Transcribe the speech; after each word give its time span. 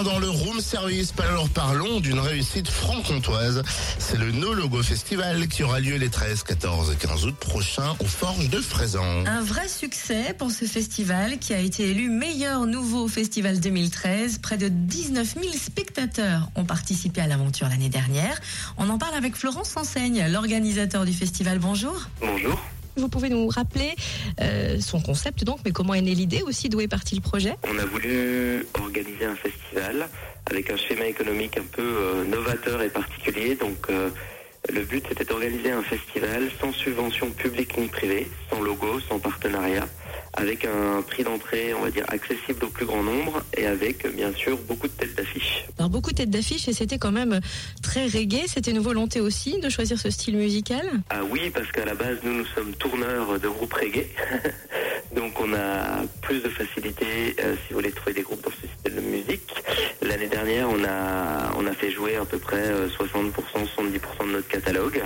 matin, 0.00 0.10
dans 0.10 0.18
le 0.18 0.28
room 0.28 0.60
service, 0.60 1.12
alors 1.18 1.48
parlons 1.48 2.00
d'une 2.00 2.18
réussite 2.18 2.68
franc-comtoise. 2.68 3.62
C'est 3.98 4.18
le 4.18 4.32
No 4.32 4.54
Logo 4.54 4.82
Festival 4.82 5.48
qui 5.48 5.62
aura 5.62 5.80
lieu 5.80 5.96
les 5.96 6.08
13, 6.08 6.42
14 6.42 6.92
et 6.92 6.96
15 6.96 7.26
août 7.26 7.36
prochains 7.38 7.96
aux 8.00 8.06
Forges 8.06 8.48
de 8.48 8.60
Fraisan. 8.60 9.26
Un 9.26 9.42
vrai 9.42 9.68
succès 9.68 10.34
pour 10.36 10.50
ce 10.50 10.64
festival 10.64 11.38
qui 11.38 11.54
a 11.54 11.60
été 11.60 11.90
élu 11.90 12.08
meilleur 12.08 12.66
nouveau 12.66 13.08
festival 13.08 13.60
2013. 13.60 14.38
Près 14.38 14.56
de 14.56 14.68
19 14.68 15.34
000 15.40 15.52
spectateurs 15.54 16.50
ont 16.56 16.64
participé 16.64 17.20
à 17.20 17.26
l'aventure 17.26 17.68
l'année 17.68 17.88
dernière. 17.88 18.40
On 18.76 18.88
en 18.90 18.98
parle 18.98 19.14
avec 19.14 19.36
Florence 19.36 19.76
Enseigne, 19.76 20.26
l'organisateur 20.30 21.04
du 21.04 21.12
festival. 21.12 21.58
Bonjour. 21.58 22.08
Bonjour. 22.20 22.60
Vous 22.96 23.08
pouvez 23.08 23.28
nous 23.28 23.48
rappeler 23.48 23.94
euh, 24.40 24.80
son 24.80 25.00
concept 25.00 25.44
donc, 25.44 25.58
mais 25.64 25.70
comment 25.70 25.94
est 25.94 26.00
née 26.00 26.14
l'idée 26.14 26.42
aussi, 26.42 26.68
d'où 26.68 26.80
est 26.80 26.88
parti 26.88 27.14
le 27.14 27.20
projet? 27.20 27.54
On 27.68 27.78
a 27.78 27.84
voulu 27.84 28.66
organiser 28.74 29.24
un 29.24 29.36
festival 29.36 30.08
avec 30.46 30.70
un 30.70 30.76
schéma 30.76 31.06
économique 31.06 31.56
un 31.56 31.64
peu 31.70 31.82
euh, 31.82 32.24
novateur 32.24 32.82
et 32.82 32.88
particulier. 32.88 33.54
Donc 33.54 33.86
euh, 33.90 34.10
le 34.72 34.82
but 34.82 35.04
c'était 35.08 35.24
d'organiser 35.24 35.70
un 35.70 35.82
festival 35.82 36.50
sans 36.60 36.72
subvention 36.72 37.30
publique 37.30 37.76
ni 37.78 37.86
privée, 37.86 38.28
sans 38.50 38.60
logo, 38.60 39.00
sans 39.08 39.18
partenariat, 39.18 39.86
avec 40.34 40.64
un 40.64 41.02
prix 41.02 41.24
d'entrée, 41.24 41.74
on 41.74 41.82
va 41.82 41.90
dire, 41.90 42.04
accessible 42.08 42.64
au 42.64 42.68
plus 42.68 42.86
grand 42.86 43.02
nombre 43.02 43.42
et 43.56 43.66
avec 43.66 44.06
bien 44.14 44.32
sûr 44.32 44.56
beaucoup 44.68 44.86
de 44.86 44.92
têtes 44.92 45.14
d'affiche. 45.16 45.64
Alors 45.78 45.90
beaucoup 45.90 46.10
de 46.10 46.16
têtes 46.16 46.30
d'affiche 46.30 46.68
et 46.68 46.72
c'était 46.72 46.98
quand 46.98 47.12
même 47.12 47.40
très 47.82 48.06
reggae. 48.06 48.46
C'était 48.46 48.70
une 48.70 48.78
volonté 48.78 49.20
aussi 49.20 49.58
de 49.60 49.68
choisir 49.68 49.98
ce 49.98 50.10
style 50.10 50.36
musical? 50.36 50.88
Ah 51.10 51.20
oui, 51.28 51.50
parce 51.50 51.70
qu'à 51.72 51.84
la 51.84 51.94
base 51.94 52.18
nous 52.22 52.32
nous 52.32 52.46
sommes 52.54 52.74
tourneurs 52.74 53.38
de 53.40 53.48
groupes 53.48 53.72
reggae. 53.72 54.06
Donc 55.14 55.40
on 55.40 55.52
a 55.54 56.02
plus 56.22 56.40
de 56.40 56.48
facilité 56.48 57.34
euh, 57.40 57.56
si 57.56 57.72
vous 57.72 57.80
voulez 57.80 57.90
trouver 57.90 58.12
des 58.12 58.22
groupes 58.22 58.42
dans 58.44 58.50
ce 58.50 58.66
style 58.78 58.94
de 58.94 59.00
musique. 59.00 59.52
L'année 60.02 60.28
dernière, 60.28 60.68
on 60.70 60.84
a 60.84 61.52
on 61.56 61.66
a 61.66 61.72
fait 61.72 61.90
jouer 61.90 62.16
à 62.16 62.24
peu 62.24 62.38
près 62.38 62.68
euh, 62.68 62.88
60%, 62.88 63.32
70% 63.56 64.26
de 64.26 64.32
notre 64.32 64.48
catalogue. 64.48 65.02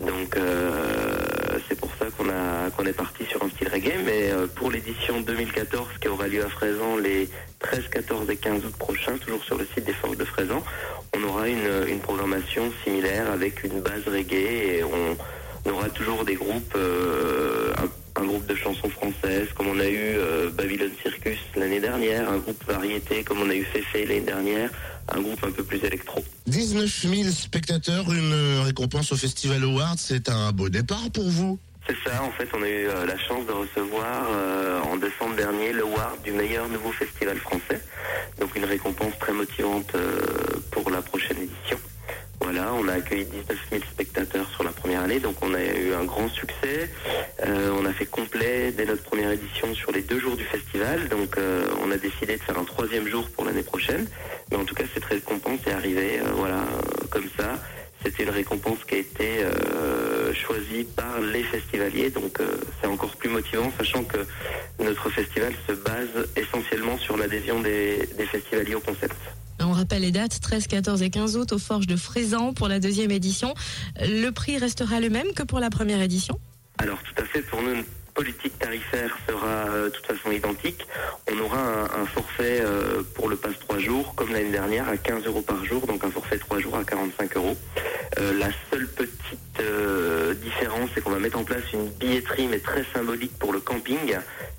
Donc 0.00 0.36
euh, 0.36 1.20
c'est 1.68 1.78
pour 1.78 1.90
ça 1.98 2.06
qu'on 2.16 2.84
est 2.86 2.92
parti 2.92 3.24
sur 3.26 3.42
un 3.42 3.48
style 3.50 3.68
reggae. 3.68 3.94
Mais 4.04 4.30
euh, 4.32 4.46
pour 4.46 4.70
l'édition 4.70 5.20
2014 5.20 5.88
qui 6.00 6.08
aura 6.08 6.28
lieu 6.28 6.44
à 6.44 6.48
Fraisan 6.48 6.96
les 6.96 7.28
13, 7.60 7.88
14 7.90 8.30
et 8.30 8.36
15 8.36 8.64
août 8.64 8.76
prochains, 8.78 9.16
toujours 9.18 9.42
sur 9.44 9.56
le 9.56 9.66
site 9.74 9.84
des 9.84 9.92
Forges 9.92 10.16
de 10.16 10.24
Fraisan, 10.24 10.62
on 11.16 11.22
aura 11.24 11.48
une, 11.48 12.00
programmation 12.00 12.72
similaire 12.84 13.30
avec 13.32 13.64
une 13.64 13.80
base 13.80 14.06
reggae 14.06 14.34
et 14.34 14.84
on, 14.84 15.70
aura 15.70 15.88
toujours 15.88 16.24
des 16.24 16.34
groupes, 16.34 16.74
euh, 16.76 17.72
un, 17.78 17.88
un 18.18 18.24
groupe 18.24 18.46
de 18.46 18.54
chansons 18.54 18.88
françaises 18.88 19.48
comme 19.54 19.68
on 19.68 19.78
a 19.78 19.86
eu 19.86 20.16
euh, 20.16 20.50
Babylon 20.50 20.90
Circus 21.02 21.38
l'année 21.54 21.80
dernière, 21.80 22.28
un 22.30 22.38
groupe 22.38 22.62
variété 22.66 23.22
comme 23.24 23.40
on 23.42 23.50
a 23.50 23.54
eu 23.54 23.64
Féfé 23.64 24.06
l'année 24.06 24.20
dernière, 24.20 24.70
un 25.08 25.20
groupe 25.20 25.42
un 25.44 25.50
peu 25.50 25.62
plus 25.62 25.82
électro. 25.84 26.24
19 26.46 26.88
000 26.88 27.30
spectateurs, 27.30 28.12
une 28.12 28.62
récompense 28.64 29.12
au 29.12 29.16
Festival 29.16 29.62
Awards, 29.62 29.98
c'est 29.98 30.28
un 30.28 30.52
beau 30.52 30.68
départ 30.68 31.10
pour 31.12 31.28
vous. 31.28 31.58
C'est 31.88 31.96
ça, 32.04 32.20
en 32.22 32.32
fait, 32.32 32.48
on 32.52 32.62
a 32.62 32.68
eu 32.68 32.88
euh, 32.88 33.06
la 33.06 33.16
chance 33.16 33.46
de 33.46 33.52
recevoir 33.52 34.26
euh, 34.30 34.80
en 34.82 34.96
décembre 34.96 35.36
dernier 35.36 35.72
l'award 35.72 36.20
du 36.24 36.32
meilleur 36.32 36.68
nouveau 36.68 36.90
festival 36.90 37.38
français. 37.38 37.80
Donc 38.40 38.56
une 38.56 38.64
récompense 38.64 39.16
très 39.20 39.32
motivante 39.32 39.94
euh, 39.94 40.18
On 42.72 42.88
a 42.88 42.94
accueilli 42.94 43.24
19 43.24 43.58
000 43.70 43.82
spectateurs 43.92 44.48
sur 44.50 44.64
la 44.64 44.70
première 44.70 45.02
année, 45.02 45.20
donc 45.20 45.36
on 45.42 45.54
a 45.54 45.62
eu 45.62 45.92
un 45.92 46.04
grand 46.04 46.28
succès. 46.28 46.90
Euh, 47.44 47.70
on 47.78 47.84
a 47.84 47.92
fait 47.92 48.06
complet 48.06 48.72
dès 48.72 48.86
notre 48.86 49.02
première 49.02 49.30
édition 49.30 49.72
sur 49.74 49.92
les 49.92 50.02
deux 50.02 50.18
jours 50.18 50.36
du 50.36 50.44
festival, 50.44 51.08
donc 51.08 51.38
euh, 51.38 51.66
on 51.82 51.90
a 51.90 51.96
décidé 51.96 52.36
de 52.36 52.42
faire 52.42 52.58
un 52.58 52.64
troisième 52.64 53.06
jour 53.06 53.28
pour 53.30 53.44
l'année 53.44 53.62
prochaine. 53.62 54.06
Mais 54.50 54.56
en 54.56 54.64
tout 54.64 54.74
cas, 54.74 54.84
cette 54.94 55.04
récompense 55.04 55.60
est 55.66 55.72
arrivée, 55.72 56.20
euh, 56.20 56.32
voilà, 56.34 56.64
comme 57.10 57.28
ça. 57.38 57.54
C'était 58.02 58.24
une 58.24 58.30
récompense 58.30 58.78
qui 58.86 58.94
a 58.94 58.98
été 58.98 59.44
choisie 60.32 60.84
par 60.84 61.18
les 61.20 61.42
festivaliers, 61.42 62.10
donc 62.10 62.38
c'est 62.80 62.86
encore 62.86 63.16
plus 63.16 63.30
motivant, 63.30 63.72
sachant 63.76 64.04
que 64.04 64.18
notre 64.78 65.08
festival 65.10 65.52
se 65.66 65.72
base 65.72 66.28
essentiellement 66.36 66.98
sur 66.98 67.16
l'adhésion 67.16 67.58
des 67.60 68.06
festivaliers 68.30 68.76
au 68.76 68.80
concept. 68.80 69.16
On 69.60 69.72
rappelle 69.72 70.02
les 70.02 70.12
dates 70.12 70.40
13, 70.40 70.66
14 70.66 71.02
et 71.02 71.10
15 71.10 71.36
août 71.36 71.52
aux 71.52 71.58
Forges 71.58 71.86
de 71.86 71.96
Fraisan 71.96 72.52
pour 72.52 72.68
la 72.68 72.78
deuxième 72.78 73.10
édition. 73.10 73.54
Le 74.00 74.30
prix 74.30 74.58
restera 74.58 75.00
le 75.00 75.10
même 75.10 75.32
que 75.34 75.42
pour 75.42 75.60
la 75.60 75.70
première 75.70 76.00
édition? 76.00 76.38
Alors 76.78 76.98
tout 77.02 77.22
à 77.22 77.24
fait, 77.24 77.40
pour 77.42 77.62
nous, 77.62 77.82
politique 78.16 78.58
tarifaire 78.58 79.16
sera 79.28 79.46
euh, 79.46 79.84
de 79.84 79.90
toute 79.90 80.06
façon 80.06 80.32
identique. 80.32 80.86
On 81.30 81.38
aura 81.38 81.60
un, 81.94 82.06
forfait 82.06 82.60
euh, 82.62 83.02
pour 83.14 83.28
le 83.28 83.36
pass 83.36 83.52
3 83.60 83.78
jours, 83.78 84.14
comme 84.14 84.32
l'année 84.32 84.50
dernière, 84.50 84.88
à 84.88 84.96
15 84.96 85.26
euros 85.26 85.42
par 85.42 85.64
jour, 85.64 85.86
donc 85.86 86.02
un 86.02 86.10
forfait 86.10 86.38
3 86.38 86.58
jours 86.60 86.76
à 86.76 86.84
45 86.84 87.36
euros. 87.36 87.56
Euh, 88.18 88.38
la 88.38 88.48
seule 88.70 88.88
petite 88.88 89.16
différence, 90.42 90.90
c'est 90.94 91.00
qu'on 91.02 91.10
va 91.10 91.18
mettre 91.18 91.38
en 91.38 91.44
place 91.44 91.62
une 91.72 91.88
billetterie, 91.88 92.46
mais 92.46 92.58
très 92.58 92.84
symbolique 92.94 93.36
pour 93.38 93.52
le 93.52 93.60
camping, 93.60 94.14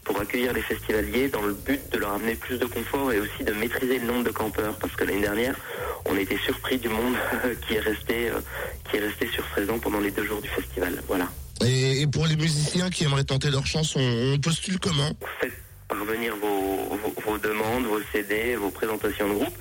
pour 0.07 0.19
accueillir 0.21 0.53
les 0.53 0.61
festivaliers, 0.61 1.27
dans 1.27 1.41
le 1.41 1.53
but 1.53 1.81
de 1.91 1.97
leur 1.97 2.13
amener 2.13 2.35
plus 2.35 2.57
de 2.57 2.65
confort 2.65 3.11
et 3.11 3.19
aussi 3.19 3.43
de 3.43 3.51
maîtriser 3.51 3.99
le 3.99 4.07
nombre 4.07 4.23
de 4.23 4.31
campeurs, 4.31 4.73
parce 4.75 4.95
que 4.95 5.03
l'année 5.03 5.21
dernière, 5.21 5.55
on 6.05 6.15
été 6.15 6.37
surpris 6.37 6.77
du 6.77 6.87
monde 6.87 7.15
qui 7.67 7.75
est 7.75 7.81
resté, 7.81 8.29
euh, 8.29 8.39
qui 8.89 8.97
est 8.97 9.01
resté 9.01 9.27
sur 9.27 9.45
Fraisan 9.47 9.77
pendant 9.79 9.99
les 9.99 10.11
deux 10.11 10.25
jours 10.25 10.41
du 10.41 10.47
festival. 10.47 11.03
Voilà. 11.07 11.27
Et, 11.65 12.01
et 12.01 12.07
pour 12.07 12.25
les 12.25 12.37
musiciens 12.37 12.89
qui 12.89 13.03
aimeraient 13.03 13.25
tenter 13.25 13.51
leur 13.51 13.65
chance, 13.65 13.95
on, 13.97 14.33
on 14.33 14.39
postule 14.39 14.79
comment? 14.79 15.11
Faites 15.41 15.51
parvenir 15.87 16.35
vos, 16.37 16.95
vos, 16.95 17.21
vos 17.25 17.37
demandes, 17.37 17.85
vos 17.85 17.99
CD, 18.11 18.55
vos 18.55 18.69
présentations 18.69 19.27
de 19.29 19.33
groupe, 19.33 19.55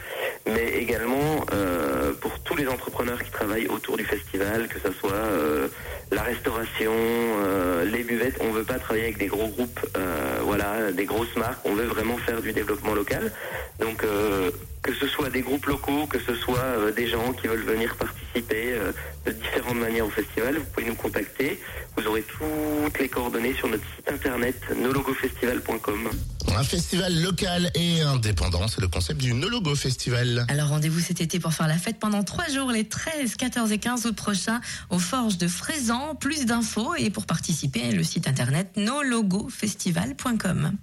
mais 0.46 0.68
également 0.74 1.44
euh, 1.52 2.12
pour 2.20 2.38
tous 2.40 2.56
les 2.56 2.66
entrepreneurs 2.66 3.22
qui 3.22 3.30
travaillent 3.30 3.68
autour 3.68 3.96
du 3.96 4.04
festival, 4.04 4.68
que 4.68 4.78
ce 4.80 4.92
soit 4.98 5.12
euh, 5.12 5.68
la 6.12 6.22
restauration, 6.22 6.92
euh, 6.92 7.84
les 7.84 8.04
buvettes, 8.04 8.38
on 8.40 8.50
veut 8.50 8.64
pas 8.64 8.78
travailler 8.78 9.06
avec 9.06 9.18
des 9.18 9.26
gros 9.26 9.48
groupes, 9.48 9.80
euh, 9.96 10.38
voilà, 10.42 10.92
des 10.92 11.04
grosses 11.04 11.34
marques, 11.36 11.60
on 11.64 11.74
veut 11.74 11.86
vraiment 11.86 12.16
faire 12.18 12.40
du 12.40 12.52
développement 12.52 12.94
local. 12.94 13.32
Donc 13.80 14.04
euh, 14.04 14.50
que 14.82 14.94
ce 14.94 15.06
soit 15.08 15.30
des 15.30 15.42
groupes 15.42 15.66
locaux, 15.66 16.06
que 16.06 16.20
ce 16.20 16.34
soit 16.34 16.92
des 16.94 17.08
gens 17.08 17.32
qui 17.32 17.48
veulent 17.48 17.64
venir 17.64 17.96
participer 17.96 18.25
euh, 18.52 18.92
de 19.24 19.32
différentes 19.32 19.78
manières 19.78 20.06
au 20.06 20.10
festival, 20.10 20.56
vous 20.56 20.64
pouvez 20.64 20.86
nous 20.86 20.94
contacter. 20.94 21.60
Vous 21.96 22.06
aurez 22.06 22.22
toutes 22.22 22.98
les 22.98 23.08
coordonnées 23.08 23.54
sur 23.54 23.68
notre 23.68 23.84
site 23.96 24.08
internet 24.08 24.56
nologofestival.com. 24.76 26.10
Un 26.56 26.62
festival 26.62 27.22
local 27.22 27.70
et 27.74 28.00
indépendant, 28.02 28.68
c'est 28.68 28.80
le 28.80 28.88
concept 28.88 29.20
du 29.20 29.34
No 29.34 29.48
Logo 29.48 29.74
Festival. 29.74 30.46
Alors 30.48 30.68
rendez-vous 30.68 31.00
cet 31.00 31.20
été 31.20 31.38
pour 31.38 31.52
faire 31.52 31.68
la 31.68 31.76
fête 31.76 31.98
pendant 31.98 32.22
trois 32.22 32.48
jours, 32.48 32.70
les 32.70 32.88
13, 32.88 33.36
14 33.36 33.72
et 33.72 33.78
15 33.78 34.06
août 34.06 34.16
prochains, 34.16 34.60
aux 34.90 34.98
Forges 34.98 35.38
de 35.38 35.48
Fraisan. 35.48 36.14
Plus 36.14 36.46
d'infos 36.46 36.94
et 36.94 37.10
pour 37.10 37.26
participer, 37.26 37.90
le 37.90 38.02
site 38.02 38.28
internet 38.28 38.76
nologofestival.com. 38.76 40.76